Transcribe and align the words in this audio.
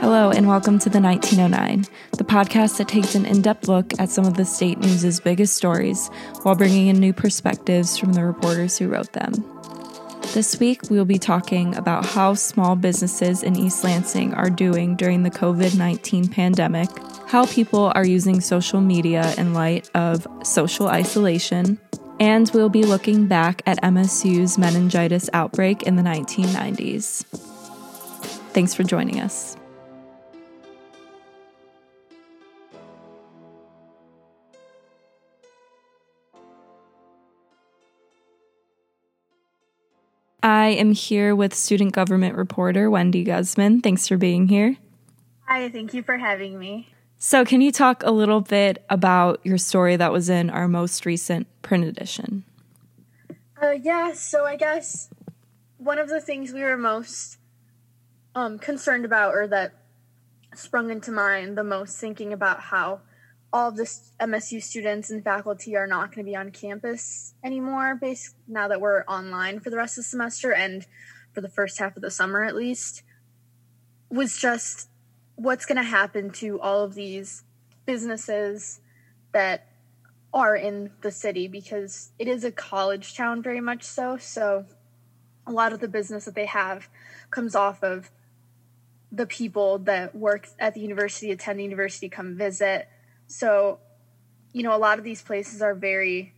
Hello, 0.00 0.30
and 0.30 0.46
welcome 0.46 0.78
to 0.78 0.88
the 0.88 1.00
1909, 1.00 1.84
the 2.18 2.24
podcast 2.24 2.78
that 2.78 2.86
takes 2.86 3.16
an 3.16 3.26
in 3.26 3.42
depth 3.42 3.66
look 3.66 3.92
at 3.98 4.08
some 4.08 4.24
of 4.24 4.34
the 4.34 4.44
state 4.44 4.78
news's 4.78 5.18
biggest 5.18 5.56
stories 5.56 6.06
while 6.42 6.54
bringing 6.54 6.86
in 6.86 7.00
new 7.00 7.12
perspectives 7.12 7.98
from 7.98 8.12
the 8.12 8.24
reporters 8.24 8.78
who 8.78 8.86
wrote 8.86 9.12
them. 9.12 9.32
This 10.34 10.60
week, 10.60 10.82
we 10.88 10.98
will 10.98 11.04
be 11.04 11.18
talking 11.18 11.74
about 11.74 12.06
how 12.06 12.34
small 12.34 12.76
businesses 12.76 13.42
in 13.42 13.56
East 13.56 13.82
Lansing 13.82 14.34
are 14.34 14.48
doing 14.48 14.94
during 14.94 15.24
the 15.24 15.32
COVID 15.32 15.76
19 15.76 16.28
pandemic, 16.28 16.88
how 17.26 17.46
people 17.46 17.90
are 17.96 18.06
using 18.06 18.40
social 18.40 18.80
media 18.80 19.34
in 19.36 19.52
light 19.52 19.90
of 19.96 20.28
social 20.44 20.86
isolation, 20.86 21.76
and 22.20 22.48
we'll 22.54 22.68
be 22.68 22.84
looking 22.84 23.26
back 23.26 23.62
at 23.66 23.82
MSU's 23.82 24.58
meningitis 24.58 25.28
outbreak 25.32 25.82
in 25.82 25.96
the 25.96 26.02
1990s. 26.02 27.24
Thanks 28.52 28.74
for 28.74 28.84
joining 28.84 29.20
us. 29.20 29.57
I 40.48 40.68
am 40.68 40.92
here 40.92 41.36
with 41.36 41.52
student 41.52 41.92
government 41.92 42.34
reporter 42.34 42.88
Wendy 42.88 43.22
Guzman. 43.22 43.82
Thanks 43.82 44.08
for 44.08 44.16
being 44.16 44.48
here. 44.48 44.78
Hi, 45.46 45.68
thank 45.68 45.92
you 45.92 46.02
for 46.02 46.16
having 46.16 46.58
me. 46.58 46.88
So, 47.18 47.44
can 47.44 47.60
you 47.60 47.70
talk 47.70 48.02
a 48.02 48.10
little 48.10 48.40
bit 48.40 48.82
about 48.88 49.40
your 49.44 49.58
story 49.58 49.96
that 49.96 50.10
was 50.10 50.30
in 50.30 50.48
our 50.48 50.66
most 50.66 51.04
recent 51.04 51.48
print 51.60 51.84
edition? 51.84 52.44
Uh, 53.62 53.72
yeah, 53.72 54.14
so 54.14 54.46
I 54.46 54.56
guess 54.56 55.10
one 55.76 55.98
of 55.98 56.08
the 56.08 56.18
things 56.18 56.54
we 56.54 56.62
were 56.62 56.78
most 56.78 57.36
um, 58.34 58.58
concerned 58.58 59.04
about, 59.04 59.34
or 59.34 59.46
that 59.48 59.74
sprung 60.54 60.90
into 60.90 61.12
mind 61.12 61.58
the 61.58 61.64
most, 61.64 61.98
thinking 61.98 62.32
about 62.32 62.60
how 62.60 63.02
all 63.52 63.68
of 63.68 63.76
the 63.76 63.90
MSU 64.20 64.62
students 64.62 65.10
and 65.10 65.24
faculty 65.24 65.76
are 65.76 65.86
not 65.86 66.14
going 66.14 66.24
to 66.24 66.30
be 66.30 66.36
on 66.36 66.50
campus 66.50 67.34
anymore, 67.42 67.94
based 67.94 68.34
now 68.46 68.68
that 68.68 68.80
we're 68.80 69.04
online 69.04 69.60
for 69.60 69.70
the 69.70 69.76
rest 69.76 69.96
of 69.96 70.04
the 70.04 70.08
semester 70.08 70.52
and 70.52 70.86
for 71.32 71.40
the 71.40 71.48
first 71.48 71.78
half 71.78 71.96
of 71.96 72.02
the 72.02 72.10
summer 72.10 72.44
at 72.44 72.54
least, 72.54 73.02
was 74.10 74.38
just 74.38 74.88
what's 75.36 75.64
going 75.64 75.76
to 75.76 75.82
happen 75.82 76.30
to 76.30 76.60
all 76.60 76.82
of 76.82 76.94
these 76.94 77.44
businesses 77.86 78.80
that 79.32 79.66
are 80.32 80.56
in 80.56 80.90
the 81.00 81.10
city 81.10 81.48
because 81.48 82.10
it 82.18 82.28
is 82.28 82.44
a 82.44 82.52
college 82.52 83.16
town 83.16 83.42
very 83.42 83.60
much 83.60 83.82
so. 83.82 84.18
So 84.18 84.66
a 85.46 85.52
lot 85.52 85.72
of 85.72 85.80
the 85.80 85.88
business 85.88 86.26
that 86.26 86.34
they 86.34 86.46
have 86.46 86.88
comes 87.30 87.54
off 87.54 87.82
of 87.82 88.10
the 89.10 89.26
people 89.26 89.78
that 89.78 90.14
work 90.14 90.48
at 90.58 90.74
the 90.74 90.80
university 90.80 91.30
attend 91.30 91.58
the 91.58 91.64
university 91.64 92.10
come 92.10 92.36
visit 92.36 92.88
so 93.28 93.78
you 94.52 94.64
know 94.64 94.74
a 94.74 94.78
lot 94.78 94.98
of 94.98 95.04
these 95.04 95.22
places 95.22 95.62
are 95.62 95.74
very 95.74 96.34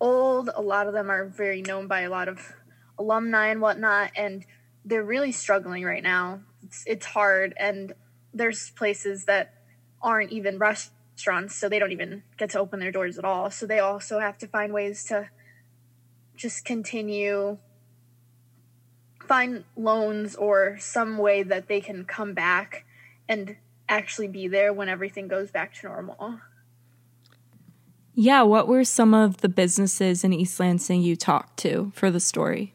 old 0.00 0.50
a 0.54 0.60
lot 0.60 0.88
of 0.88 0.92
them 0.92 1.10
are 1.10 1.26
very 1.26 1.62
known 1.62 1.86
by 1.86 2.00
a 2.00 2.10
lot 2.10 2.28
of 2.28 2.52
alumni 2.98 3.48
and 3.48 3.60
whatnot 3.60 4.10
and 4.16 4.44
they're 4.84 5.04
really 5.04 5.30
struggling 5.30 5.84
right 5.84 6.02
now 6.02 6.40
it's, 6.64 6.82
it's 6.86 7.06
hard 7.06 7.54
and 7.56 7.94
there's 8.34 8.70
places 8.70 9.26
that 9.26 9.54
aren't 10.00 10.32
even 10.32 10.58
restaurants, 10.58 11.54
so 11.54 11.68
they 11.68 11.78
don't 11.78 11.92
even 11.92 12.22
get 12.36 12.50
to 12.50 12.58
open 12.58 12.80
their 12.80 12.92
doors 12.92 13.18
at 13.18 13.24
all. 13.24 13.50
So 13.50 13.66
they 13.66 13.78
also 13.78 14.18
have 14.18 14.38
to 14.38 14.46
find 14.46 14.72
ways 14.72 15.04
to 15.04 15.28
just 16.36 16.64
continue 16.64 17.58
find 19.26 19.64
loans 19.76 20.34
or 20.34 20.76
some 20.80 21.16
way 21.16 21.42
that 21.44 21.68
they 21.68 21.80
can 21.80 22.04
come 22.04 22.34
back 22.34 22.84
and 23.28 23.56
actually 23.88 24.28
be 24.28 24.48
there 24.48 24.72
when 24.72 24.88
everything 24.88 25.28
goes 25.28 25.50
back 25.50 25.74
to 25.74 25.86
normal. 25.86 26.40
Yeah, 28.14 28.42
what 28.42 28.68
were 28.68 28.84
some 28.84 29.14
of 29.14 29.38
the 29.38 29.48
businesses 29.48 30.22
in 30.22 30.32
East 30.32 30.60
Lansing 30.60 31.02
you 31.02 31.16
talked 31.16 31.58
to 31.60 31.92
for 31.94 32.10
the 32.10 32.20
story? 32.20 32.74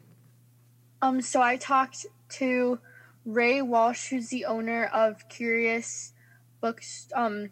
Um, 1.00 1.20
so 1.20 1.40
I 1.40 1.56
talked 1.56 2.06
to 2.30 2.80
Ray 3.24 3.62
Walsh, 3.62 4.08
who's 4.08 4.28
the 4.28 4.46
owner 4.46 4.86
of 4.86 5.28
Curious 5.28 6.12
Books 6.60 7.08
um, 7.14 7.50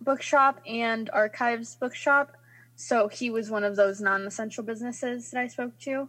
Bookshop 0.00 0.60
and 0.66 1.10
Archives 1.12 1.74
Bookshop. 1.74 2.36
So 2.76 3.08
he 3.08 3.30
was 3.30 3.50
one 3.50 3.64
of 3.64 3.74
those 3.74 4.00
non-essential 4.00 4.62
businesses 4.62 5.30
that 5.30 5.40
I 5.40 5.48
spoke 5.48 5.78
to. 5.80 6.08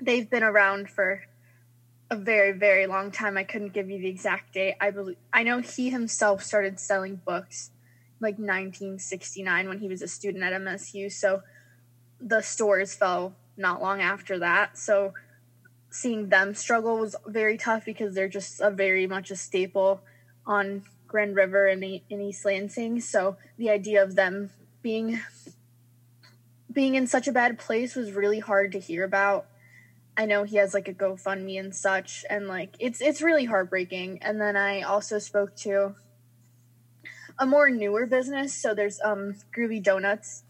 They've 0.00 0.28
been 0.28 0.42
around 0.42 0.90
for 0.90 1.24
a 2.10 2.16
very, 2.16 2.52
very 2.52 2.86
long 2.86 3.10
time. 3.10 3.36
I 3.36 3.44
couldn't 3.44 3.72
give 3.72 3.88
you 3.88 4.00
the 4.00 4.08
exact 4.08 4.54
date. 4.54 4.74
I 4.80 4.90
believe 4.90 5.16
I 5.32 5.42
know 5.44 5.60
he 5.60 5.90
himself 5.90 6.42
started 6.42 6.80
selling 6.80 7.20
books 7.24 7.70
like 8.20 8.34
1969 8.34 9.68
when 9.68 9.78
he 9.78 9.88
was 9.88 10.02
a 10.02 10.08
student 10.08 10.44
at 10.44 10.52
MSU. 10.52 11.10
So 11.10 11.42
the 12.20 12.42
stores 12.42 12.94
fell 12.94 13.34
not 13.56 13.80
long 13.80 14.00
after 14.00 14.38
that. 14.40 14.76
So 14.76 15.14
seeing 15.90 16.28
them 16.28 16.54
struggle 16.54 16.98
was 16.98 17.16
very 17.26 17.56
tough 17.56 17.84
because 17.84 18.14
they're 18.14 18.28
just 18.28 18.60
a 18.60 18.70
very 18.70 19.06
much 19.06 19.30
a 19.30 19.36
staple 19.36 20.02
on 20.46 20.82
Grand 21.06 21.34
River 21.36 21.66
and 21.66 21.82
in, 21.82 22.20
East 22.20 22.44
Lansing. 22.44 23.00
So 23.00 23.36
the 23.56 23.70
idea 23.70 24.02
of 24.02 24.14
them 24.14 24.50
being 24.82 25.20
being 26.72 26.94
in 26.94 27.06
such 27.06 27.26
a 27.26 27.32
bad 27.32 27.58
place 27.58 27.96
was 27.96 28.12
really 28.12 28.38
hard 28.38 28.72
to 28.72 28.78
hear 28.78 29.02
about. 29.04 29.46
I 30.16 30.26
know 30.26 30.44
he 30.44 30.56
has 30.56 30.74
like 30.74 30.88
a 30.88 30.94
GoFundMe 30.94 31.58
and 31.58 31.74
such, 31.74 32.24
and 32.28 32.48
like 32.48 32.76
it's 32.78 33.00
it's 33.00 33.22
really 33.22 33.44
heartbreaking. 33.44 34.18
And 34.22 34.40
then 34.40 34.56
I 34.56 34.82
also 34.82 35.18
spoke 35.18 35.56
to 35.56 35.94
a 37.38 37.46
more 37.46 37.70
newer 37.70 38.06
business. 38.06 38.54
So 38.54 38.74
there's 38.74 39.00
um 39.02 39.36
Groovy 39.56 39.82
Donuts 39.82 40.44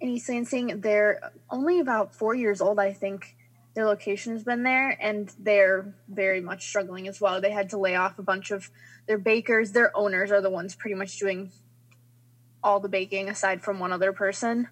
in 0.00 0.08
East 0.08 0.28
Lansing. 0.28 0.80
They're 0.80 1.32
only 1.50 1.80
about 1.80 2.14
four 2.14 2.34
years 2.34 2.60
old, 2.60 2.78
I 2.78 2.92
think 2.92 3.36
their 3.74 3.86
location 3.86 4.32
has 4.32 4.44
been 4.44 4.62
there 4.62 4.96
and 5.00 5.32
they're 5.38 5.94
very 6.08 6.40
much 6.40 6.66
struggling 6.66 7.06
as 7.06 7.20
well. 7.20 7.40
They 7.40 7.52
had 7.52 7.70
to 7.70 7.78
lay 7.78 7.94
off 7.94 8.18
a 8.18 8.22
bunch 8.22 8.50
of 8.50 8.70
their 9.06 9.18
bakers. 9.18 9.72
Their 9.72 9.96
owners 9.96 10.30
are 10.32 10.40
the 10.40 10.50
ones 10.50 10.74
pretty 10.74 10.96
much 10.96 11.18
doing 11.18 11.52
all 12.62 12.80
the 12.80 12.88
baking 12.88 13.28
aside 13.28 13.62
from 13.62 13.78
one 13.78 13.92
other 13.92 14.12
person. 14.12 14.68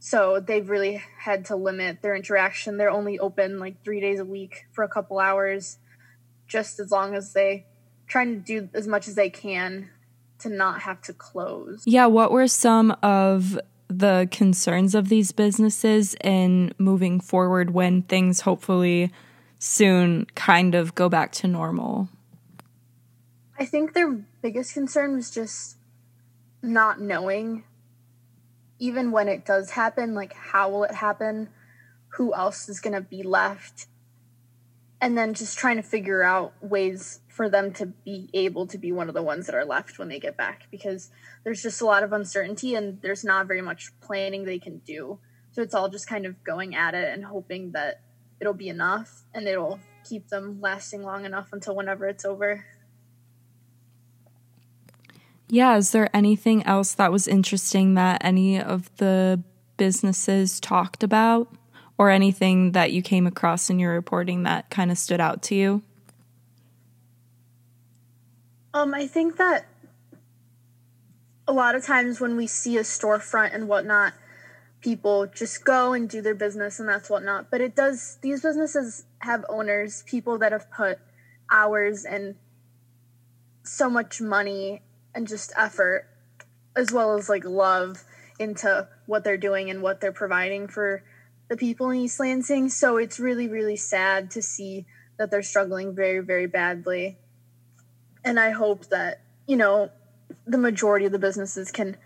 So 0.00 0.40
they've 0.40 0.68
really 0.68 1.02
had 1.18 1.46
to 1.46 1.56
limit 1.56 2.02
their 2.02 2.14
interaction. 2.14 2.76
They're 2.76 2.90
only 2.90 3.18
open 3.18 3.58
like 3.58 3.82
three 3.84 4.00
days 4.00 4.20
a 4.20 4.24
week 4.24 4.66
for 4.72 4.84
a 4.84 4.88
couple 4.88 5.18
hours, 5.18 5.78
just 6.46 6.78
as 6.78 6.90
long 6.90 7.14
as 7.14 7.32
they 7.32 7.66
trying 8.06 8.34
to 8.34 8.40
do 8.40 8.68
as 8.74 8.86
much 8.86 9.06
as 9.08 9.14
they 9.14 9.28
can 9.28 9.90
to 10.38 10.48
not 10.48 10.82
have 10.82 11.00
to 11.02 11.12
close. 11.12 11.82
Yeah, 11.84 12.06
what 12.06 12.30
were 12.30 12.48
some 12.48 12.96
of 13.02 13.58
the 13.88 14.28
concerns 14.30 14.94
of 14.94 15.08
these 15.08 15.32
businesses 15.32 16.14
in 16.22 16.72
moving 16.78 17.20
forward 17.20 17.70
when 17.70 18.02
things 18.02 18.42
hopefully 18.42 19.10
soon 19.58 20.26
kind 20.34 20.74
of 20.74 20.94
go 20.94 21.08
back 21.08 21.32
to 21.32 21.48
normal? 21.48 22.08
I 23.58 23.64
think 23.64 23.92
their 23.92 24.12
biggest 24.40 24.72
concern 24.72 25.16
was 25.16 25.30
just 25.30 25.76
not 26.62 27.00
knowing, 27.00 27.64
even 28.78 29.10
when 29.10 29.28
it 29.28 29.44
does 29.44 29.70
happen, 29.70 30.14
like 30.14 30.34
how 30.34 30.70
will 30.70 30.84
it 30.84 30.94
happen? 30.94 31.48
Who 32.16 32.34
else 32.34 32.68
is 32.68 32.80
going 32.80 32.94
to 32.94 33.00
be 33.00 33.22
left? 33.22 33.86
And 35.00 35.16
then 35.16 35.34
just 35.34 35.58
trying 35.58 35.76
to 35.76 35.82
figure 35.82 36.22
out 36.22 36.52
ways 36.60 37.20
for 37.28 37.48
them 37.48 37.72
to 37.74 37.86
be 37.86 38.28
able 38.34 38.66
to 38.66 38.78
be 38.78 38.90
one 38.90 39.08
of 39.08 39.14
the 39.14 39.22
ones 39.22 39.46
that 39.46 39.54
are 39.54 39.64
left 39.64 39.98
when 39.98 40.08
they 40.08 40.18
get 40.18 40.36
back 40.36 40.66
because 40.72 41.10
there's 41.44 41.62
just 41.62 41.80
a 41.80 41.86
lot 41.86 42.02
of 42.02 42.12
uncertainty 42.12 42.74
and 42.74 43.00
there's 43.00 43.22
not 43.22 43.46
very 43.46 43.62
much 43.62 43.92
planning 44.00 44.44
they 44.44 44.58
can 44.58 44.78
do. 44.78 45.20
So 45.52 45.62
it's 45.62 45.74
all 45.74 45.88
just 45.88 46.08
kind 46.08 46.26
of 46.26 46.42
going 46.42 46.74
at 46.74 46.94
it 46.94 47.12
and 47.12 47.24
hoping 47.24 47.72
that 47.72 48.00
it'll 48.40 48.54
be 48.54 48.68
enough 48.68 49.22
and 49.32 49.46
it'll 49.46 49.78
keep 50.08 50.28
them 50.28 50.60
lasting 50.60 51.02
long 51.02 51.24
enough 51.24 51.50
until 51.52 51.76
whenever 51.76 52.08
it's 52.08 52.24
over. 52.24 52.64
Yeah, 55.50 55.76
is 55.76 55.92
there 55.92 56.14
anything 56.14 56.62
else 56.64 56.92
that 56.94 57.10
was 57.10 57.26
interesting 57.26 57.94
that 57.94 58.22
any 58.22 58.60
of 58.60 58.94
the 58.98 59.42
businesses 59.78 60.60
talked 60.60 61.02
about 61.02 61.48
or 61.96 62.10
anything 62.10 62.72
that 62.72 62.92
you 62.92 63.00
came 63.00 63.26
across 63.26 63.70
in 63.70 63.78
your 63.78 63.92
reporting 63.92 64.42
that 64.42 64.68
kind 64.68 64.90
of 64.90 64.98
stood 64.98 65.20
out 65.20 65.42
to 65.42 65.54
you? 65.54 65.82
Um, 68.74 68.92
I 68.92 69.06
think 69.06 69.38
that 69.38 69.66
a 71.48 71.52
lot 71.52 71.74
of 71.74 71.84
times 71.84 72.20
when 72.20 72.36
we 72.36 72.46
see 72.46 72.76
a 72.76 72.82
storefront 72.82 73.54
and 73.54 73.68
whatnot, 73.68 74.12
people 74.82 75.26
just 75.26 75.64
go 75.64 75.94
and 75.94 76.08
do 76.08 76.20
their 76.20 76.34
business 76.34 76.78
and 76.78 76.88
that's 76.88 77.08
whatnot. 77.08 77.50
But 77.50 77.62
it 77.62 77.74
does, 77.74 78.18
these 78.20 78.42
businesses 78.42 79.06
have 79.20 79.46
owners, 79.48 80.04
people 80.06 80.36
that 80.38 80.52
have 80.52 80.70
put 80.70 80.98
hours 81.50 82.04
and 82.04 82.36
so 83.64 83.88
much 83.88 84.20
money 84.20 84.82
and 85.14 85.26
just 85.26 85.52
effort, 85.56 86.08
as 86.76 86.92
well 86.92 87.16
as 87.16 87.28
like 87.28 87.44
love 87.44 88.04
into 88.38 88.88
what 89.06 89.24
they're 89.24 89.36
doing 89.36 89.70
and 89.70 89.82
what 89.82 90.00
they're 90.00 90.12
providing 90.12 90.68
for 90.68 91.02
the 91.48 91.56
people 91.56 91.90
in 91.90 91.98
East 91.98 92.20
Lansing. 92.20 92.68
So 92.68 92.96
it's 92.96 93.18
really, 93.18 93.48
really 93.48 93.76
sad 93.76 94.30
to 94.32 94.42
see 94.42 94.86
that 95.16 95.30
they're 95.30 95.42
struggling 95.42 95.94
very, 95.94 96.20
very 96.20 96.46
badly 96.46 97.18
and 98.24 98.38
I 98.38 98.50
hope 98.50 98.86
that, 98.86 99.20
you 99.46 99.56
know, 99.56 99.90
the 100.46 100.58
majority 100.58 101.06
of 101.06 101.12
the 101.12 101.18
businesses 101.18 101.70
can 101.70 101.96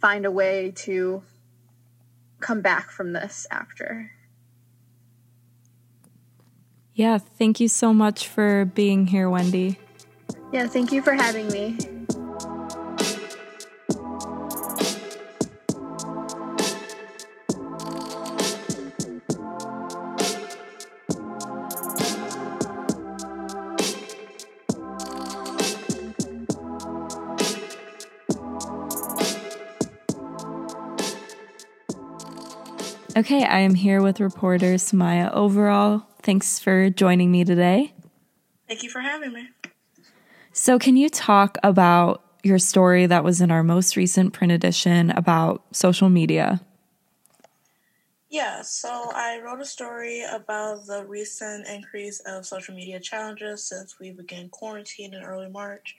find 0.00 0.24
a 0.26 0.30
way 0.30 0.72
to 0.76 1.22
come 2.40 2.60
back 2.60 2.90
from 2.90 3.12
this 3.12 3.46
after. 3.50 4.12
Yeah, 6.94 7.18
thank 7.18 7.58
you 7.58 7.68
so 7.68 7.92
much 7.92 8.28
for 8.28 8.66
being 8.66 9.08
here, 9.08 9.28
Wendy. 9.28 9.80
Yeah, 10.52 10.68
thank 10.68 10.92
you 10.92 11.02
for 11.02 11.14
having 11.14 11.48
me. 11.48 11.76
Okay, 33.16 33.44
I 33.44 33.60
am 33.60 33.76
here 33.76 34.02
with 34.02 34.18
reporter 34.18 34.74
SaMya 34.74 35.32
Overall. 35.32 36.04
Thanks 36.22 36.58
for 36.58 36.90
joining 36.90 37.30
me 37.30 37.44
today. 37.44 37.94
Thank 38.66 38.82
you 38.82 38.90
for 38.90 39.00
having 39.00 39.32
me. 39.32 39.50
So, 40.52 40.80
can 40.80 40.96
you 40.96 41.08
talk 41.08 41.56
about 41.62 42.24
your 42.42 42.58
story 42.58 43.06
that 43.06 43.22
was 43.22 43.40
in 43.40 43.52
our 43.52 43.62
most 43.62 43.96
recent 43.96 44.32
print 44.32 44.52
edition 44.52 45.10
about 45.10 45.62
social 45.70 46.08
media? 46.08 46.60
Yeah, 48.30 48.62
so 48.62 49.12
I 49.14 49.40
wrote 49.40 49.60
a 49.60 49.64
story 49.64 50.24
about 50.24 50.86
the 50.86 51.06
recent 51.06 51.68
increase 51.68 52.18
of 52.26 52.44
social 52.44 52.74
media 52.74 52.98
challenges 52.98 53.62
since 53.62 54.00
we 54.00 54.10
began 54.10 54.48
quarantine 54.48 55.14
in 55.14 55.22
early 55.22 55.48
March. 55.48 55.94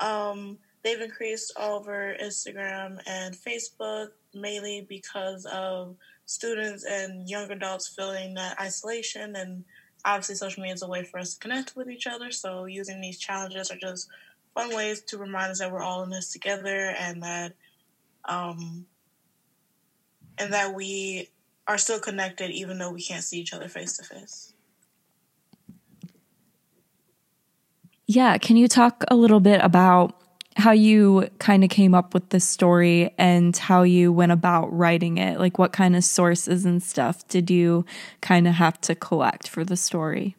Um, 0.00 0.56
they've 0.82 0.98
increased 0.98 1.52
over 1.60 2.16
Instagram 2.22 3.02
and 3.06 3.34
Facebook 3.34 4.12
mainly 4.32 4.86
because 4.88 5.44
of 5.44 5.96
students 6.28 6.84
and 6.84 7.26
young 7.26 7.50
adults 7.50 7.88
feeling 7.88 8.34
that 8.34 8.60
isolation 8.60 9.34
and 9.34 9.64
obviously 10.04 10.34
social 10.34 10.62
media 10.62 10.74
is 10.74 10.82
a 10.82 10.86
way 10.86 11.02
for 11.02 11.18
us 11.18 11.32
to 11.32 11.40
connect 11.40 11.74
with 11.74 11.88
each 11.88 12.06
other. 12.06 12.30
So 12.30 12.66
using 12.66 13.00
these 13.00 13.18
challenges 13.18 13.70
are 13.70 13.78
just 13.78 14.08
fun 14.54 14.74
ways 14.76 15.00
to 15.00 15.16
remind 15.16 15.50
us 15.50 15.60
that 15.60 15.72
we're 15.72 15.82
all 15.82 16.02
in 16.02 16.10
this 16.10 16.30
together 16.30 16.94
and 16.98 17.22
that 17.22 17.54
um 18.26 18.84
and 20.36 20.52
that 20.52 20.74
we 20.74 21.30
are 21.66 21.78
still 21.78 21.98
connected 21.98 22.50
even 22.50 22.76
though 22.76 22.92
we 22.92 23.02
can't 23.02 23.24
see 23.24 23.38
each 23.38 23.54
other 23.54 23.68
face 23.68 23.96
to 23.96 24.02
face 24.02 24.52
yeah 28.06 28.36
can 28.36 28.56
you 28.56 28.66
talk 28.66 29.04
a 29.08 29.16
little 29.16 29.40
bit 29.40 29.60
about 29.62 30.14
how 30.58 30.72
you 30.72 31.28
kind 31.38 31.62
of 31.62 31.70
came 31.70 31.94
up 31.94 32.12
with 32.12 32.28
the 32.30 32.40
story 32.40 33.14
and 33.16 33.56
how 33.56 33.82
you 33.82 34.12
went 34.12 34.32
about 34.32 34.66
writing 34.76 35.16
it. 35.16 35.38
Like, 35.38 35.56
what 35.56 35.72
kind 35.72 35.94
of 35.94 36.02
sources 36.02 36.64
and 36.64 36.82
stuff 36.82 37.26
did 37.28 37.48
you 37.48 37.86
kind 38.20 38.48
of 38.48 38.54
have 38.54 38.80
to 38.82 38.94
collect 38.96 39.48
for 39.48 39.64
the 39.64 39.76
story? 39.76 40.34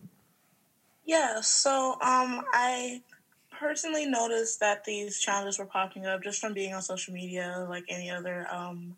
Yeah, 1.06 1.40
so 1.42 1.94
um, 2.02 2.44
I 2.54 3.02
personally 3.50 4.06
noticed 4.06 4.60
that 4.60 4.84
these 4.84 5.20
challenges 5.20 5.58
were 5.58 5.66
popping 5.66 6.06
up 6.06 6.22
just 6.22 6.42
from 6.42 6.54
being 6.54 6.74
on 6.74 6.82
social 6.82 7.14
media, 7.14 7.66
like 7.70 7.86
any 7.88 8.12
other 8.12 8.46
um, 8.52 8.96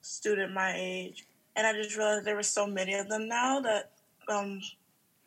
student 0.00 0.52
my 0.52 0.74
age. 0.76 1.26
And 1.56 1.66
I 1.66 1.72
just 1.72 1.96
realized 1.96 2.24
there 2.24 2.36
were 2.36 2.42
so 2.44 2.66
many 2.66 2.94
of 2.94 3.08
them 3.08 3.28
now 3.28 3.60
that, 3.60 3.90
um, 4.28 4.60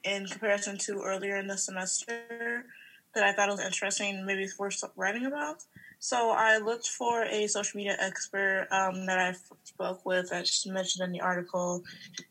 in 0.05 0.25
comparison 0.25 0.77
to 0.79 1.01
earlier 1.01 1.35
in 1.35 1.47
the 1.47 1.57
semester, 1.57 2.65
that 3.13 3.23
I 3.23 3.33
thought 3.33 3.49
was 3.49 3.59
interesting, 3.59 4.25
maybe 4.25 4.47
worth 4.57 4.83
writing 4.95 5.25
about. 5.25 5.63
So 5.99 6.31
I 6.31 6.57
looked 6.57 6.89
for 6.89 7.23
a 7.23 7.47
social 7.47 7.77
media 7.77 7.95
expert 7.99 8.67
um, 8.71 9.05
that 9.05 9.19
I 9.19 9.35
spoke 9.63 10.05
with 10.05 10.29
that 10.31 10.47
she 10.47 10.69
mentioned 10.69 11.05
in 11.05 11.11
the 11.13 11.21
article, 11.21 11.83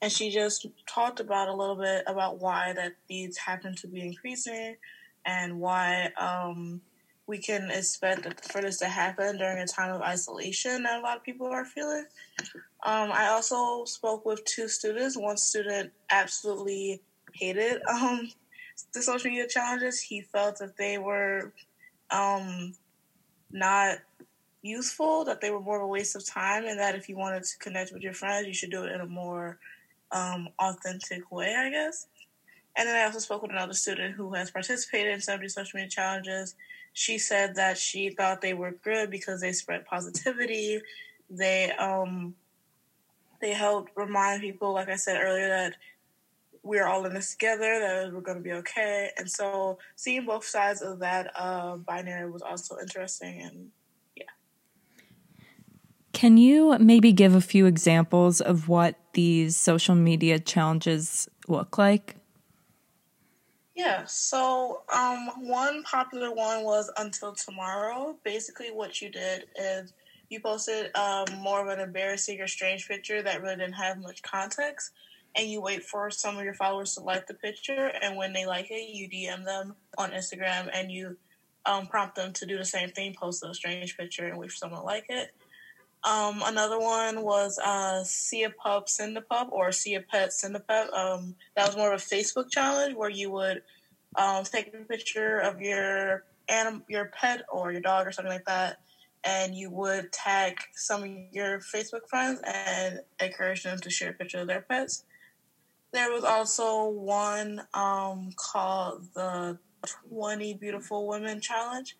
and 0.03 0.13
she 0.13 0.31
just 0.31 0.67
talked 0.87 1.21
about 1.21 1.49
a 1.49 1.55
little 1.55 1.77
bit 1.77 2.05
about 2.07 2.39
why 2.39 2.75
that 2.75 2.93
these 3.09 3.39
happen 3.39 3.75
to 3.77 3.89
be 3.89 4.03
increasing, 4.03 4.77
and 5.25 5.59
why 5.59 6.11
um, 6.19 6.83
we 7.27 7.39
can 7.39 7.71
expect 7.71 8.53
for 8.53 8.61
this 8.61 8.79
to 8.81 8.87
happen 8.87 9.39
during 9.39 9.59
a 9.59 9.67
time 9.67 9.95
of 9.95 10.03
isolation 10.03 10.83
that 10.83 10.99
a 10.99 11.03
lot 11.03 11.17
of 11.17 11.23
people 11.23 11.47
are 11.47 11.65
feeling. 11.65 12.05
Um, 12.85 13.11
I 13.13 13.29
also 13.29 13.85
spoke 13.85 14.27
with 14.27 14.45
two 14.45 14.69
students. 14.69 15.17
One 15.17 15.37
student 15.37 15.93
absolutely 16.11 17.01
hated 17.33 17.81
um, 17.89 18.31
the 18.93 19.03
social 19.03 19.31
media 19.31 19.49
challenges, 19.49 20.01
he 20.01 20.21
felt 20.21 20.59
that 20.59 20.77
they 20.77 20.99
were 20.99 21.53
um, 22.11 22.75
not 23.51 23.99
useful, 24.63 25.25
that 25.25 25.41
they 25.41 25.51
were 25.51 25.61
more 25.61 25.77
of 25.77 25.83
a 25.83 25.87
waste 25.87 26.17
of 26.17 26.25
time, 26.27 26.65
and 26.67 26.79
that 26.79 26.95
if 26.95 27.09
you 27.09 27.17
wanted 27.17 27.45
to 27.45 27.59
connect 27.59 27.93
with 27.93 28.03
your 28.03 28.13
friends, 28.13 28.47
you 28.47 28.55
should 28.55 28.71
do 28.71 28.85
it 28.85 28.93
in 28.93 29.01
a 29.01 29.07
more 29.07 29.59
um, 30.13 30.49
authentic 30.59 31.31
way, 31.31 31.55
I 31.57 31.71
guess. 31.71 32.07
And 32.77 32.89
then 32.89 32.97
I 32.97 33.05
also 33.05 33.19
spoke 33.19 33.43
with 33.43 33.51
another 33.51 33.75
student 33.75 34.15
who 34.15 34.33
has 34.35 34.51
participated 34.51 35.13
in 35.13 35.21
some 35.21 35.35
of 35.35 35.41
these 35.41 35.55
social 35.55 35.77
media 35.77 35.91
challenges. 35.91 36.55
She 36.95 37.19
said 37.19 37.55
that 37.57 37.77
she 37.77 38.11
thought 38.11 38.41
they 38.41 38.55
were 38.55 38.73
good 38.83 39.11
because 39.11 39.41
they 39.41 39.53
spread 39.53 39.85
positivity. 39.85 40.81
They 41.29 41.73
um, 41.73 42.35
they 43.41 43.53
helped 43.53 43.93
remind 43.97 44.41
people, 44.41 44.73
like 44.73 44.89
I 44.89 44.97
said 44.97 45.21
earlier, 45.21 45.49
that 45.49 45.75
we're 46.63 46.87
all 46.87 47.05
in 47.07 47.15
this 47.15 47.33
together, 47.33 47.81
that 47.81 48.13
we're 48.13 48.21
going 48.21 48.39
to 48.39 48.43
be 48.43 48.53
okay. 48.53 49.11
And 49.19 49.29
so 49.29 49.79
seeing 49.97 50.25
both 50.27 50.45
sides 50.45 50.81
of 50.81 51.01
that 51.01 51.33
uh, 51.37 51.77
binary 51.77 52.31
was 52.31 52.43
also 52.43 52.77
interesting. 52.81 53.43
And 53.43 53.69
yeah. 54.17 54.25
Can 56.13 56.37
you 56.37 56.79
maybe 56.79 57.13
give 57.13 57.35
a 57.35 57.41
few 57.41 57.67
examples 57.67 58.41
of 58.41 58.69
what 58.69 58.97
these 59.15 59.57
social 59.57 59.95
media 59.95 60.39
challenges 60.39 61.29
look 61.49 61.79
like? 61.79 62.17
Yeah, 63.75 64.05
so 64.05 64.83
um, 64.95 65.31
one 65.41 65.83
popular 65.83 66.33
one 66.33 66.63
was 66.63 66.93
Until 66.99 67.33
Tomorrow. 67.33 68.17
Basically, 68.23 68.71
what 68.71 69.01
you 69.01 69.11
did 69.11 69.47
is 69.59 69.95
you 70.29 70.41
posted 70.41 70.95
um, 70.95 71.25
more 71.39 71.63
of 71.63 71.69
an 71.69 71.81
embarrassing 71.83 72.41
or 72.41 72.47
strange 72.47 72.87
picture 72.87 73.23
that 73.23 73.43
really 73.43 73.57
didn't 73.57 73.73
have 73.73 73.99
much 73.99 74.23
context 74.23 74.93
and 75.35 75.49
you 75.49 75.61
wait 75.61 75.83
for 75.83 76.11
some 76.11 76.37
of 76.37 76.45
your 76.45 76.55
followers 76.55 76.95
to 76.95 77.01
like 77.01 77.27
the 77.27 77.35
picture 77.35 77.93
and 78.01 78.17
when 78.17 78.33
they 78.33 78.47
like 78.47 78.67
it 78.71 78.95
you 78.95 79.09
dm 79.09 79.45
them 79.45 79.75
on 79.99 80.11
instagram 80.11 80.69
and 80.73 80.91
you 80.91 81.17
um, 81.65 81.87
prompt 81.87 82.17
them 82.17 82.33
to 82.33 82.45
do 82.45 82.59
the 82.59 82.65
same 82.65 82.89
thing 82.91 83.15
post 83.19 83.45
a 83.45 83.55
strange 83.55 83.97
picture 83.97 84.27
and 84.27 84.37
wait 84.37 84.51
for 84.51 84.57
someone 84.57 84.81
to 84.81 84.87
like 84.87 85.05
it 85.09 85.29
um, 86.05 86.43
another 86.45 86.81
one 86.81 87.23
was 87.23 87.61
uh, 87.65 88.03
see 88.03 88.43
a 88.43 88.51
pup 88.51 88.89
send 88.89 89.17
a 89.17 89.21
pup 89.21 89.49
or 89.53 89.71
see 89.71 89.95
a 89.95 90.01
pet 90.01 90.33
send 90.33 90.57
a 90.57 90.61
pet 90.61 90.93
um, 90.93 91.37
that 91.55 91.67
was 91.67 91.77
more 91.77 91.93
of 91.93 92.01
a 92.01 92.15
facebook 92.15 92.51
challenge 92.51 92.95
where 92.97 93.11
you 93.11 93.31
would 93.31 93.61
um, 94.19 94.43
take 94.45 94.75
a 94.75 94.85
picture 94.85 95.39
of 95.39 95.61
your 95.61 96.25
anim- 96.49 96.85
your 96.89 97.11
pet 97.19 97.43
or 97.51 97.71
your 97.71 97.81
dog 97.81 98.07
or 98.07 98.13
something 98.13 98.33
like 98.33 98.45
that 98.47 98.77
and 99.25 99.55
you 99.55 99.71
would 99.71 100.13
tag 100.13 100.57
some 100.75 101.03
of 101.03 101.11
your 101.31 101.61
Facebook 101.61 102.09
friends 102.09 102.41
and 102.45 103.01
encourage 103.21 103.63
them 103.63 103.79
to 103.79 103.91
share 103.91 104.11
a 104.11 104.15
picture 104.15 104.41
of 104.41 104.49
their 104.49 104.65
pets. 104.69 105.05
There 105.93 106.11
was 106.11 106.25
also 106.25 106.89
one 106.89 107.63
um, 107.75 108.31
called 108.37 109.09
the 109.15 109.59
20 110.09 110.55
Beautiful 110.55 111.07
Women 111.07 111.41
Challenge. 111.41 111.97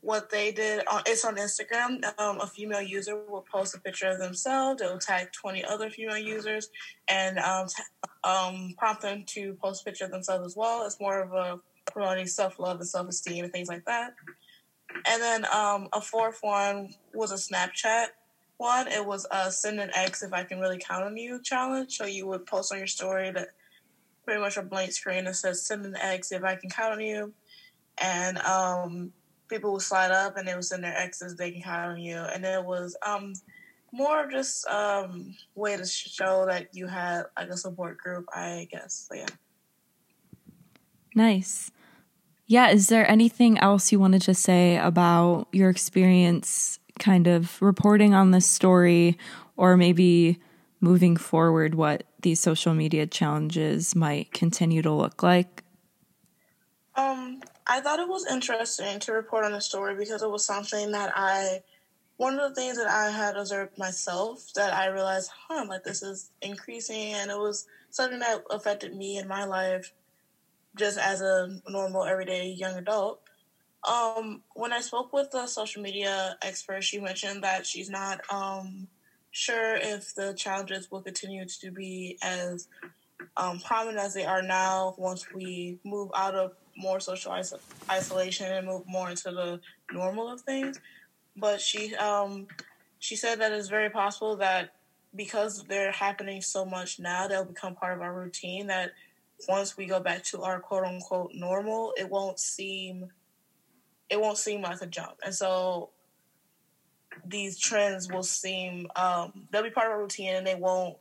What 0.00 0.30
they 0.30 0.52
did, 0.52 0.84
on, 0.90 1.02
it's 1.06 1.24
on 1.24 1.36
Instagram. 1.36 2.04
Um, 2.18 2.40
a 2.40 2.46
female 2.46 2.82
user 2.82 3.16
will 3.28 3.44
post 3.50 3.76
a 3.76 3.80
picture 3.80 4.08
of 4.08 4.18
themselves. 4.18 4.80
They'll 4.80 4.98
tag 4.98 5.32
20 5.32 5.64
other 5.64 5.88
female 5.90 6.18
users 6.18 6.68
and 7.08 7.38
um, 7.38 7.68
t- 7.68 7.82
um, 8.24 8.74
prompt 8.76 9.02
them 9.02 9.24
to 9.28 9.54
post 9.54 9.82
a 9.82 9.84
picture 9.84 10.04
of 10.04 10.10
themselves 10.10 10.46
as 10.46 10.56
well. 10.56 10.84
It's 10.84 11.00
more 11.00 11.20
of 11.20 11.32
a 11.32 11.60
promoting 11.90 12.26
self 12.26 12.58
love 12.58 12.78
and 12.78 12.88
self 12.88 13.08
esteem 13.08 13.44
and 13.44 13.52
things 13.52 13.68
like 13.68 13.84
that. 13.86 14.14
And 15.06 15.22
then 15.22 15.44
um, 15.52 15.88
a 15.92 16.00
fourth 16.00 16.38
one 16.42 16.94
was 17.14 17.30
a 17.30 17.34
Snapchat 17.34 18.06
one, 18.58 18.88
it 18.88 19.04
was 19.04 19.26
a 19.30 19.50
send 19.50 19.80
an 19.80 19.90
X 19.94 20.22
if 20.22 20.32
I 20.32 20.44
can 20.44 20.58
really 20.60 20.78
count 20.78 21.04
on 21.04 21.16
you 21.16 21.40
challenge. 21.42 21.96
So 21.96 22.04
you 22.04 22.26
would 22.26 22.44
post 22.44 22.72
on 22.72 22.78
your 22.78 22.86
story 22.86 23.30
that 23.30 23.48
pretty 24.24 24.40
much 24.40 24.56
a 24.56 24.62
blank 24.62 24.92
screen 24.92 25.24
that 25.24 25.36
says 25.36 25.64
send 25.64 25.86
an 25.86 25.96
X 25.96 26.32
if 26.32 26.44
I 26.44 26.56
can 26.56 26.68
count 26.68 26.94
on 26.94 27.00
you. 27.00 27.32
And 28.00 28.38
um, 28.38 29.12
people 29.48 29.72
would 29.72 29.82
slide 29.82 30.10
up 30.10 30.36
and 30.36 30.46
they 30.46 30.54
would 30.54 30.64
send 30.64 30.84
their 30.84 30.96
X's 30.96 31.36
they 31.36 31.52
can 31.52 31.62
count 31.62 31.92
on 31.92 32.00
you. 32.00 32.16
And 32.16 32.44
it 32.44 32.64
was 32.64 32.96
um, 33.06 33.32
more 33.92 34.24
of 34.24 34.30
just 34.30 34.66
um, 34.66 35.34
way 35.54 35.76
to 35.76 35.86
show 35.86 36.44
that 36.46 36.74
you 36.74 36.88
had 36.88 37.24
like 37.38 37.48
a 37.48 37.56
support 37.56 37.96
group, 37.98 38.26
I 38.34 38.68
guess. 38.70 39.06
So 39.08 39.16
yeah. 39.16 39.26
Nice. 41.14 41.70
Yeah, 42.46 42.70
is 42.70 42.88
there 42.88 43.08
anything 43.08 43.58
else 43.58 43.92
you 43.92 44.00
wanted 44.00 44.22
to 44.22 44.34
say 44.34 44.78
about 44.78 45.48
your 45.52 45.70
experience 45.70 46.78
kind 46.98 47.26
of 47.26 47.60
reporting 47.62 48.14
on 48.14 48.30
this 48.30 48.48
story 48.48 49.18
or 49.56 49.76
maybe 49.76 50.38
moving 50.80 51.16
forward 51.16 51.74
what 51.74 52.04
these 52.22 52.40
social 52.40 52.74
media 52.74 53.06
challenges 53.06 53.94
might 53.94 54.32
continue 54.32 54.82
to 54.82 54.92
look 54.92 55.22
like? 55.22 55.64
Um, 56.94 57.42
I 57.66 57.80
thought 57.80 58.00
it 58.00 58.08
was 58.08 58.26
interesting 58.26 58.98
to 59.00 59.12
report 59.12 59.44
on 59.44 59.52
the 59.52 59.60
story 59.60 59.94
because 59.96 60.22
it 60.22 60.30
was 60.30 60.44
something 60.44 60.92
that 60.92 61.12
I, 61.14 61.62
one 62.16 62.38
of 62.38 62.48
the 62.48 62.60
things 62.60 62.76
that 62.76 62.88
I 62.88 63.10
had 63.10 63.36
observed 63.36 63.78
myself 63.78 64.52
that 64.54 64.72
I 64.72 64.86
realized, 64.86 65.30
huh, 65.48 65.66
like 65.68 65.84
this 65.84 66.02
is 66.02 66.30
increasing, 66.42 67.14
and 67.14 67.30
it 67.30 67.38
was 67.38 67.66
something 67.90 68.18
that 68.18 68.42
affected 68.50 68.96
me 68.96 69.18
in 69.18 69.28
my 69.28 69.44
life 69.44 69.92
just 70.76 70.98
as 70.98 71.20
a 71.20 71.60
normal, 71.68 72.04
everyday 72.04 72.48
young 72.48 72.76
adult. 72.76 73.20
Um, 73.88 74.42
when 74.54 74.72
I 74.72 74.80
spoke 74.80 75.12
with 75.12 75.30
the 75.30 75.46
social 75.46 75.82
media 75.82 76.36
expert, 76.42 76.84
she 76.84 77.00
mentioned 77.00 77.42
that 77.42 77.66
she's 77.66 77.88
not 77.88 78.20
um, 78.30 78.86
sure 79.30 79.76
if 79.76 80.14
the 80.14 80.34
challenges 80.34 80.90
will 80.90 81.00
continue 81.00 81.46
to 81.60 81.70
be 81.70 82.18
as 82.22 82.68
um, 83.36 83.58
prominent 83.60 83.98
as 83.98 84.14
they 84.14 84.24
are 84.24 84.42
now 84.42 84.94
once 84.98 85.32
we 85.32 85.78
move 85.84 86.10
out 86.14 86.34
of 86.34 86.52
more 86.76 87.00
social 87.00 87.32
iso- 87.32 87.60
isolation 87.90 88.52
and 88.52 88.66
move 88.66 88.82
more 88.86 89.10
into 89.10 89.30
the 89.30 89.60
normal 89.92 90.30
of 90.30 90.42
things. 90.42 90.78
But 91.36 91.60
she 91.60 91.94
um, 91.96 92.46
she 92.98 93.16
said 93.16 93.40
that 93.40 93.52
it's 93.52 93.68
very 93.68 93.90
possible 93.90 94.36
that 94.36 94.74
because 95.14 95.64
they're 95.64 95.92
happening 95.92 96.42
so 96.42 96.64
much 96.64 96.98
now, 96.98 97.26
they'll 97.26 97.44
become 97.44 97.74
part 97.74 97.96
of 97.96 98.02
our 98.02 98.12
routine. 98.12 98.66
That 98.66 98.92
once 99.48 99.76
we 99.76 99.86
go 99.86 100.00
back 100.00 100.24
to 100.24 100.42
our 100.42 100.60
quote 100.60 100.84
unquote 100.84 101.30
normal, 101.34 101.94
it 101.96 102.08
won't 102.10 102.38
seem 102.38 103.08
it 104.10 104.20
won't 104.20 104.38
seem 104.38 104.62
like 104.62 104.80
a 104.82 104.86
jump. 104.86 105.14
And 105.24 105.34
so 105.34 105.90
these 107.26 107.58
trends 107.58 108.10
will 108.10 108.22
seem 108.22 108.88
um, 108.96 109.46
they'll 109.50 109.62
be 109.62 109.70
part 109.70 109.86
of 109.86 109.92
our 109.92 110.02
routine 110.02 110.34
and 110.34 110.46
they 110.46 110.54
won't 110.54 110.96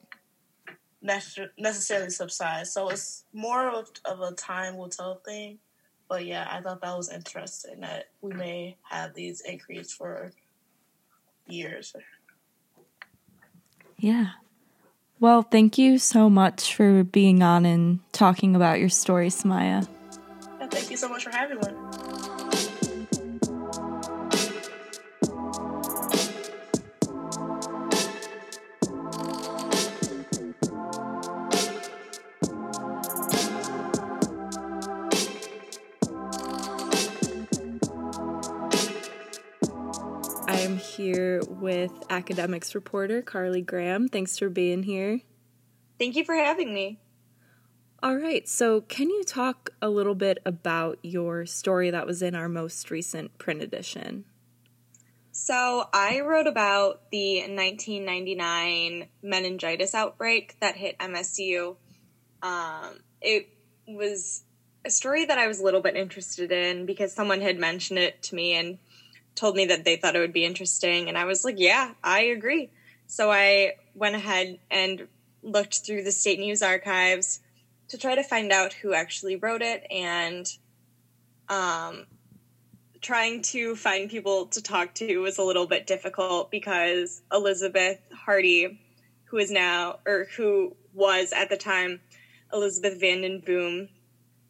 necessarily 1.02 2.10
subside. 2.10 2.68
So 2.68 2.90
it's 2.90 3.24
more 3.34 3.70
of, 3.70 3.90
of 4.06 4.22
a 4.22 4.32
time 4.34 4.78
will 4.78 4.90
tell 4.90 5.22
thing. 5.26 5.60
But 6.10 6.26
yeah, 6.26 6.48
I 6.50 6.62
thought 6.62 6.82
that 6.82 6.96
was 6.96 7.12
interesting 7.12 7.82
that 7.82 8.06
we 8.22 8.34
may 8.34 8.78
have 8.90 9.14
these 9.14 9.42
increase 9.42 9.92
for 9.92 10.32
years. 11.48 11.94
Yeah. 13.98 14.28
Well, 15.20 15.42
thank 15.42 15.78
you 15.78 15.98
so 15.98 16.30
much 16.30 16.76
for 16.76 17.04
being 17.04 17.42
on 17.42 17.66
and 17.66 18.00
talking 18.12 18.56
about 18.56 18.80
your 18.80 18.90
story, 18.90 19.30
SaMya. 19.30 19.88
Yeah, 20.60 20.68
thank 20.68 20.92
you 20.92 20.98
so 20.98 21.10
much 21.10 21.24
for 21.24 21.32
having 21.32 21.58
me. 21.58 22.37
Here 41.38 41.54
with 41.54 41.92
academics 42.10 42.74
reporter 42.74 43.22
Karly 43.22 43.64
Graham. 43.64 44.08
Thanks 44.08 44.40
for 44.40 44.50
being 44.50 44.84
here. 44.84 45.22
Thank 46.00 46.16
you 46.16 46.26
for 46.26 46.34
having 46.34 46.74
me. 46.74 47.00
All 48.02 48.16
right, 48.16 48.48
so 48.48 48.82
can 48.82 49.10
you 49.10 49.24
talk 49.24 49.72
a 49.82 49.90
little 49.90 50.16
bit 50.16 50.40
about 50.46 50.98
your 51.04 51.46
story 51.46 51.92
that 51.92 52.08
was 52.08 52.22
in 52.22 52.34
our 52.34 52.50
most 52.50 52.90
recent 52.90 53.38
print 53.38 53.62
edition? 53.62 54.26
So, 55.32 55.90
I 55.94 56.22
wrote 56.22 56.48
about 56.48 57.12
the 57.12 57.42
1999 57.42 59.08
meningitis 59.22 59.94
outbreak 59.94 60.58
that 60.60 60.76
hit 60.76 60.98
MSU. 60.98 61.76
Um, 62.42 63.00
it 63.22 63.50
was 63.88 64.44
a 64.86 64.90
story 64.90 65.26
that 65.26 65.38
I 65.38 65.48
was 65.48 65.60
a 65.60 65.64
little 65.64 65.82
bit 65.82 65.96
interested 65.96 66.52
in 66.52 66.88
because 66.88 67.14
someone 67.14 67.42
had 67.42 67.60
mentioned 67.60 68.00
it 68.00 68.24
to 68.24 68.36
me 68.36 68.54
and 68.54 68.80
told 69.38 69.56
me 69.56 69.66
that 69.68 69.86
they 69.86 69.96
thought 69.96 70.16
it 70.16 70.20
would 70.20 70.34
be 70.34 70.44
interesting. 70.44 71.08
And 71.08 71.18
I 71.18 71.26
was 71.26 71.46
like, 71.46 71.60
yeah, 71.60 71.94
I 72.04 72.22
agree. 72.24 72.70
So 73.06 73.32
I 73.32 73.76
went 73.94 74.16
ahead 74.16 74.60
and 74.70 75.08
looked 75.44 75.86
through 75.86 76.04
the 76.04 76.12
state 76.12 76.40
news 76.40 76.62
archives 76.62 77.40
to 77.90 77.98
try 77.98 78.16
to 78.16 78.24
find 78.24 78.52
out 78.52 78.74
who 78.74 78.94
actually 78.94 79.38
wrote 79.38 79.62
it 79.62 79.86
and 79.90 80.46
um, 81.48 82.06
trying 83.02 83.42
to 83.42 83.76
find 83.76 84.10
people 84.10 84.48
to 84.48 84.62
talk 84.62 84.94
to 84.96 85.20
was 85.20 85.38
a 85.38 85.44
little 85.44 85.68
bit 85.68 85.88
difficult 85.88 86.52
because 86.52 87.22
Elizabeth 87.32 88.00
Hardy, 88.12 88.82
who 89.26 89.38
is 89.38 89.52
now, 89.52 90.00
or 90.06 90.28
who 90.36 90.76
was 90.94 91.32
at 91.32 91.50
the 91.50 91.58
time 91.58 92.02
Elizabeth 92.52 93.00
Vanden 93.00 93.40
Boom, 93.40 93.88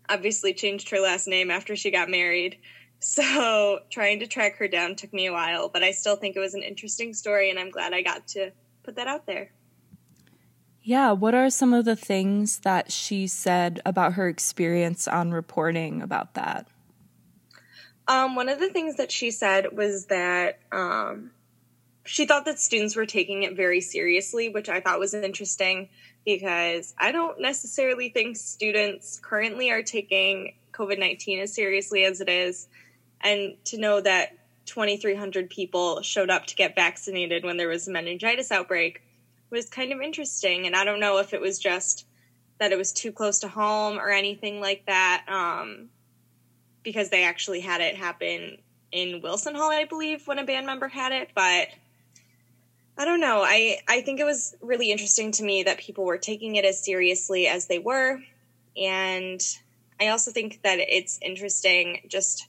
obviously 0.10 0.53
changed 0.53 0.89
her 0.89 1.00
last 1.00 1.27
name 1.27 1.51
after 1.51 1.75
she 1.75 1.91
got 1.91 2.10
married. 2.10 2.58
So 3.00 3.80
trying 3.89 4.20
to 4.20 4.27
track 4.27 4.58
her 4.58 4.68
down 4.68 4.96
took 4.96 5.13
me 5.13 5.27
a 5.27 5.34
while, 5.34 5.70
but 5.70 5.84
I 5.84 5.92
still 5.92 6.16
think 6.16 6.36
it 6.36 6.39
was 6.39 6.54
an 6.54 6.63
interesting 6.63 7.13
story, 7.13 7.50
and 7.50 7.60
I'm 7.60 7.70
glad 7.70 7.94
I 7.94 8.01
got 8.01 8.27
to 8.30 8.51
put 8.84 8.96
that 8.96 9.08
out 9.08 9.25
there. 9.25 9.51
Yeah, 10.82 11.12
what 11.12 11.36
are 11.36 11.50
some 11.50 11.74
of 11.74 11.84
the 11.84 11.98
things 11.98 12.60
that 12.60 12.92
she 12.92 13.27
said 13.27 13.82
about 13.86 14.13
her 14.13 14.30
experience 14.30 15.06
on 15.08 15.32
reporting 15.32 16.01
about 16.01 16.36
that? 16.36 16.68
Um, 18.08 18.36
one 18.36 18.48
of 18.48 18.60
the 18.60 18.70
things 18.70 18.96
that 18.96 19.12
she 19.12 19.32
said 19.32 19.75
was 19.75 20.06
that 20.06 20.60
um, 20.72 21.32
she 22.06 22.25
thought 22.25 22.46
that 22.46 22.58
students 22.58 22.96
were 22.96 23.06
taking 23.06 23.44
it 23.44 23.58
very 23.58 23.82
seriously, 23.82 24.48
which 24.48 24.70
I 24.70 24.80
thought 24.80 24.98
was 24.98 25.13
interesting 25.13 25.89
because 26.24 26.94
I 26.98 27.12
don't 27.12 27.42
necessarily 27.42 28.08
think 28.08 28.38
students 28.38 29.20
currently 29.22 29.72
are 29.72 29.84
taking 29.84 30.54
COVID 30.72 31.00
19 31.00 31.39
as 31.39 31.54
seriously 31.54 32.06
as 32.06 32.22
it 32.22 32.30
is 32.30 32.70
and 33.21 33.55
to 33.65 33.77
know 33.77 34.01
that 34.01 34.38
2,300 34.65 35.50
people 35.50 36.01
showed 36.01 36.29
up 36.29 36.45
to 36.47 36.55
get 36.55 36.75
vaccinated 36.75 37.43
when 37.43 37.57
there 37.57 37.69
was 37.69 37.88
a 37.88 37.91
meningitis 37.91 38.51
outbreak 38.51 39.01
was 39.50 39.69
kind 39.69 39.93
of 39.93 40.01
interesting. 40.01 40.67
And 40.67 40.75
I 40.75 40.83
don't 40.83 41.00
know 41.00 41.19
if 41.19 41.33
it 41.33 41.41
was 41.41 41.57
just 41.57 42.05
that 42.59 42.71
it 42.71 42.77
was 42.77 42.91
too 42.91 43.12
close 43.12 43.39
to 43.39 43.47
home 43.47 43.97
or 43.97 44.09
anything 44.09 44.59
like 44.59 44.86
that, 44.88 45.25
um, 45.27 45.89
because 46.83 47.09
they 47.09 47.24
actually 47.24 47.62
had 47.62 47.81
it 47.81 47.95
happen 47.95 48.57
in 48.91 49.21
Wilson 49.21 49.55
Hall, 49.55 49.71
I 49.71 49.86
believe, 49.86 50.27
when 50.27 50.39
a 50.39 50.45
band 50.45 50.65
member 50.65 50.88
had 50.88 51.12
it. 51.12 51.29
But 51.36 51.67
I 52.97 53.05
don't 53.05 53.21
know. 53.21 53.43
I, 53.43 53.79
I 53.88 54.01
think 54.01 54.19
it 54.19 54.24
was 54.24 54.55
really 54.59 54.91
interesting 54.91 55.31
to 55.33 55.43
me 55.43 55.63
that 55.63 55.77
people 55.77 56.03
were 56.03 56.17
taking 56.17 56.55
it 56.55 56.65
as 56.65 56.83
seriously 56.83 57.47
as 57.47 57.67
they 57.67 57.79
were. 57.79 58.19
And 58.75 59.41
I 60.00 60.07
also 60.09 60.31
think 60.31 60.62
that 60.63 60.79
it's 60.79 61.19
interesting 61.21 62.01
just 62.07 62.47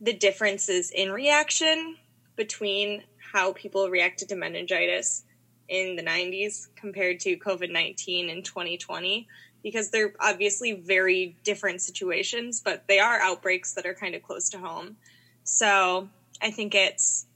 the 0.00 0.12
differences 0.12 0.90
in 0.90 1.10
reaction 1.10 1.96
between 2.36 3.02
how 3.32 3.52
people 3.52 3.90
reacted 3.90 4.28
to 4.28 4.36
meningitis 4.36 5.24
in 5.68 5.96
the 5.96 6.02
90s 6.02 6.68
compared 6.76 7.20
to 7.20 7.36
COVID 7.36 7.70
19 7.70 8.30
in 8.30 8.42
2020 8.42 9.28
because 9.62 9.90
they're 9.90 10.14
obviously 10.20 10.72
very 10.72 11.36
different 11.42 11.82
situations, 11.82 12.60
but 12.64 12.84
they 12.86 13.00
are 13.00 13.20
outbreaks 13.20 13.74
that 13.74 13.86
are 13.86 13.94
kind 13.94 14.14
of 14.14 14.22
close 14.22 14.48
to 14.50 14.58
home. 14.58 14.96
So 15.44 16.08
I 16.40 16.50
think 16.50 16.74
it's 16.74 17.26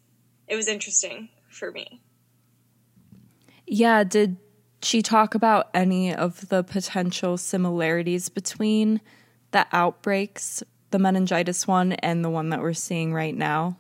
it 0.46 0.56
was 0.56 0.68
interesting 0.68 1.28
for 1.48 1.70
me. 1.70 2.00
Yeah, 3.66 4.04
did 4.04 4.36
she 4.82 5.02
talk 5.02 5.34
about 5.34 5.70
any 5.72 6.14
of 6.14 6.48
the 6.48 6.62
potential 6.62 7.36
similarities 7.36 8.28
between 8.28 9.00
the 9.52 9.66
outbreaks 9.72 10.62
the 10.92 10.98
meningitis 10.98 11.66
one 11.66 11.92
and 11.94 12.24
the 12.24 12.30
one 12.30 12.50
that 12.50 12.60
we're 12.60 12.72
seeing 12.72 13.12
right 13.12 13.34
now? 13.34 13.76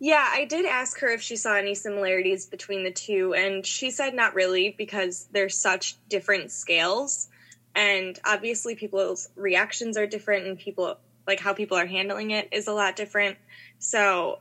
Yeah, 0.00 0.28
I 0.32 0.44
did 0.44 0.66
ask 0.66 0.98
her 1.00 1.08
if 1.08 1.22
she 1.22 1.36
saw 1.36 1.54
any 1.54 1.74
similarities 1.74 2.46
between 2.46 2.84
the 2.84 2.90
two, 2.90 3.32
and 3.34 3.64
she 3.64 3.90
said 3.90 4.14
not 4.14 4.34
really 4.34 4.74
because 4.76 5.26
they're 5.32 5.48
such 5.48 5.96
different 6.08 6.50
scales. 6.50 7.28
And 7.74 8.18
obviously, 8.24 8.74
people's 8.74 9.28
reactions 9.36 9.96
are 9.96 10.06
different, 10.06 10.46
and 10.46 10.58
people 10.58 10.98
like 11.26 11.40
how 11.40 11.54
people 11.54 11.76
are 11.76 11.86
handling 11.86 12.32
it 12.32 12.48
is 12.52 12.66
a 12.66 12.72
lot 12.72 12.96
different. 12.96 13.38
So, 13.78 14.40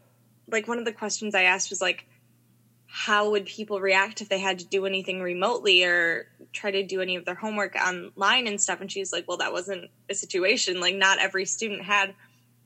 like, 0.52 0.68
one 0.68 0.80
of 0.80 0.86
the 0.86 0.92
questions 0.92 1.34
I 1.34 1.44
asked 1.44 1.70
was 1.70 1.82
like, 1.82 2.06
how 2.96 3.32
would 3.32 3.48
people 3.48 3.82
react 3.82 4.22
if 4.22 4.30
they 4.30 4.38
had 4.38 4.60
to 4.60 4.68
do 4.68 4.86
anything 4.86 5.20
remotely 5.20 5.84
or 5.84 6.28
try 6.54 6.70
to 6.70 6.84
do 6.84 7.02
any 7.02 7.16
of 7.16 7.26
their 7.26 7.34
homework 7.34 7.76
online 7.76 8.46
and 8.46 8.62
stuff? 8.62 8.82
And 8.82 8.92
she's 8.92 9.12
like 9.12 9.28
well 9.28 9.38
that 9.38 9.52
wasn't 9.52 9.90
a 10.12 10.14
situation. 10.14 10.80
Like 10.80 10.94
not 10.94 11.18
every 11.18 11.46
student 11.46 11.82
had 11.82 12.14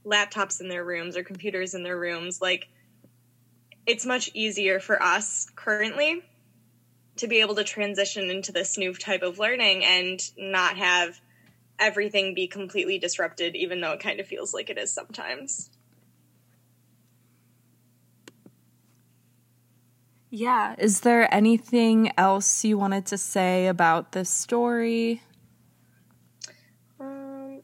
laptops 0.06 0.60
in 0.60 0.68
their 0.68 0.84
rooms 0.84 1.16
or 1.16 1.24
computers 1.24 1.74
in 1.74 1.82
their 1.82 1.98
rooms. 1.98 2.42
Like 2.42 2.68
it's 3.86 4.06
much 4.06 4.30
easier 4.34 4.82
for 4.82 5.02
us 5.02 5.48
currently 5.56 6.22
to 7.16 7.28
be 7.28 7.40
able 7.40 7.56
to 7.56 7.64
transition 7.64 8.30
into 8.30 8.52
this 8.52 8.78
new 8.78 8.94
type 8.94 9.22
of 9.22 9.40
learning 9.40 9.86
and 9.86 10.20
not 10.38 10.76
have 10.76 11.22
everything 11.80 12.34
be 12.34 12.48
completely 12.48 13.00
disrupted 13.00 13.56
even 13.56 13.80
though 13.80 13.94
it 13.94 14.02
kind 14.02 14.20
of 14.20 14.28
feels 14.28 14.54
like 14.54 14.70
it 14.70 14.78
is 14.78 14.94
sometimes 14.94 15.70
Yeah. 20.30 20.76
Is 20.78 21.02
there 21.02 21.34
anything 21.34 22.12
else 22.18 22.66
you 22.66 22.78
wanted 22.78 23.06
to 23.08 23.18
say 23.18 23.68
about 23.68 24.12
this 24.12 24.30
story? 24.30 25.22
Um, 27.00 27.62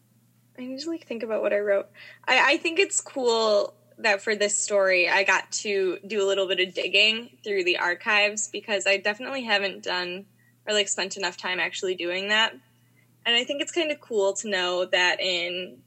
I 0.57 0.61
need 0.61 0.79
to 0.79 0.89
like 0.89 1.05
think 1.05 1.23
about 1.23 1.41
what 1.41 1.51
I 1.51 1.59
wrote. 1.59 1.87
I, 2.25 2.53
I 2.53 2.57
think 2.57 2.79
it's 2.79 3.01
cool 3.01 3.73
that 3.99 4.21
for 4.21 4.35
this 4.35 4.57
story 4.57 5.09
I 5.09 5.23
got 5.23 5.51
to 5.51 5.97
do 6.07 6.23
a 6.23 6.27
little 6.27 6.47
bit 6.47 6.59
of 6.59 6.73
digging 6.73 7.37
through 7.43 7.65
the 7.65 7.77
archives 7.77 8.47
because 8.47 8.87
I 8.87 8.97
definitely 8.97 9.43
haven't 9.43 9.83
done 9.83 10.25
or 10.65 10.73
like 10.73 10.87
spent 10.87 11.17
enough 11.17 11.35
time 11.35 11.59
actually 11.59 11.95
doing 11.95 12.29
that. 12.29 12.53
And 13.25 13.35
I 13.35 13.43
think 13.43 13.61
it's 13.61 13.71
kind 13.71 13.91
of 13.91 13.99
cool 13.99 14.33
to 14.35 14.49
know 14.49 14.85
that 14.85 15.19
in 15.19 15.79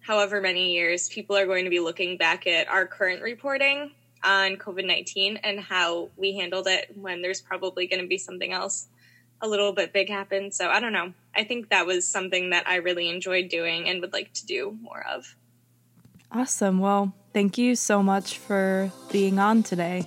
however 0.00 0.40
many 0.40 0.72
years, 0.72 1.08
people 1.08 1.36
are 1.36 1.46
going 1.46 1.64
to 1.64 1.70
be 1.70 1.80
looking 1.80 2.16
back 2.16 2.46
at 2.46 2.68
our 2.68 2.86
current 2.86 3.22
reporting 3.22 3.90
on 4.26 4.56
COVID 4.56 4.84
19 4.84 5.38
and 5.38 5.60
how 5.60 6.10
we 6.16 6.36
handled 6.36 6.66
it 6.66 6.90
when 6.94 7.22
there's 7.22 7.40
probably 7.40 7.86
going 7.86 8.02
to 8.02 8.08
be 8.08 8.18
something 8.18 8.52
else 8.52 8.88
a 9.40 9.48
little 9.48 9.72
bit 9.72 9.92
big 9.92 10.08
happen. 10.08 10.50
So 10.50 10.68
I 10.68 10.80
don't 10.80 10.92
know. 10.92 11.12
I 11.34 11.44
think 11.44 11.70
that 11.70 11.86
was 11.86 12.06
something 12.06 12.50
that 12.50 12.66
I 12.68 12.76
really 12.76 13.08
enjoyed 13.08 13.48
doing 13.48 13.88
and 13.88 14.00
would 14.00 14.12
like 14.12 14.32
to 14.34 14.46
do 14.46 14.76
more 14.82 15.04
of. 15.06 15.36
Awesome. 16.32 16.80
Well, 16.80 17.14
thank 17.32 17.56
you 17.56 17.76
so 17.76 18.02
much 18.02 18.38
for 18.38 18.90
being 19.12 19.38
on 19.38 19.62
today. 19.62 20.06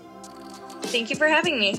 Thank 0.83 1.09
you 1.09 1.15
for 1.15 1.27
having 1.27 1.59
me. 1.59 1.75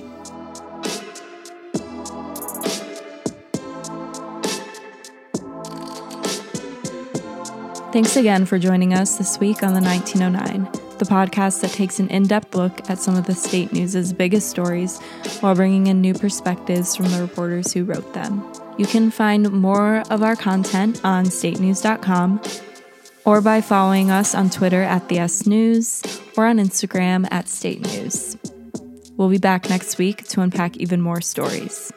Thanks 7.92 8.16
again 8.16 8.47
for 8.47 8.56
joining 8.56 8.94
us 8.94 9.18
this 9.18 9.40
week 9.40 9.64
on 9.64 9.75
the 9.75 9.80
1909, 9.80 10.79
the 11.00 11.07
podcast 11.07 11.62
that 11.62 11.73
takes 11.73 11.99
an 11.99 12.09
in 12.11 12.25
depth 12.25 12.54
look 12.54 12.88
at 12.90 12.99
some 12.99 13.16
of 13.16 13.26
the 13.26 13.35
state 13.35 13.73
news's 13.73 14.12
biggest 14.12 14.50
stories 14.50 15.00
while 15.40 15.54
bringing 15.54 15.87
in 15.87 16.00
new 16.00 16.14
perspectives 16.14 16.95
from 16.95 17.07
the 17.07 17.21
reporters 17.21 17.73
who 17.73 17.85
wrote 17.85 18.12
them. 18.12 18.45
You 18.78 18.87
can 18.87 19.11
find 19.11 19.50
more 19.50 20.04
of 20.11 20.23
our 20.23 20.37
content 20.37 21.00
on 21.02 21.25
statenews.com 21.25 22.42
or 23.25 23.40
by 23.40 23.62
following 23.62 24.11
us 24.11 24.35
on 24.35 24.50
Twitter 24.50 24.83
at 24.83 25.09
the 25.09 25.19
S 25.19 25.47
News 25.47 26.02
or 26.37 26.47
on 26.47 26.59
Instagram 26.59 27.26
at 27.30 27.49
State 27.49 27.80
News. 27.80 28.37
We'll 29.16 29.30
be 29.30 29.38
back 29.38 29.69
next 29.69 29.99
week 29.99 30.28
to 30.28 30.42
unpack 30.42 30.76
even 30.76 31.00
more 31.00 31.21
stories. 31.23 31.92